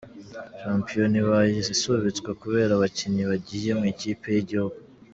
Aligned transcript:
Shampiyona 0.59 1.15
ibaye 1.23 1.57
isubitswe 1.75 2.29
kubera 2.41 2.71
abakinnyi 2.73 3.23
bagiye 3.31 3.69
mw’ikipe 3.79 4.27
y’Igihugu. 4.35 4.77